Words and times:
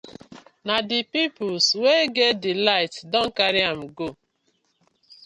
Na 0.67 0.75
di 0.87 0.99
pipus 1.11 1.65
wey 1.83 2.03
get 2.15 2.35
di 2.43 2.51
light 2.67 2.93
don 3.11 3.27
karry 3.37 3.61
am 3.71 3.81
go. 3.97 4.07